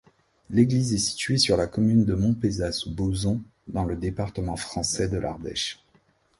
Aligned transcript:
L'église 0.49 0.95
est 0.95 0.97
située 0.97 1.37
sur 1.37 1.57
la 1.57 1.67
commune 1.67 2.05
de 2.05 2.15
Montpezat-sous-Bauzon, 2.15 3.39
dans 3.67 3.83
le 3.85 3.95
département 3.95 4.55
français 4.57 5.07
de 5.07 5.17
l'Ardèche. 5.17 5.77